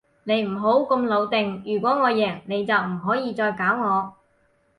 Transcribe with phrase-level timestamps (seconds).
[0.23, 4.13] 你唔好咁老定，如果我贏，你就唔可以再搞我